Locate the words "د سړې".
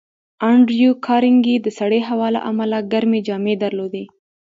1.65-2.01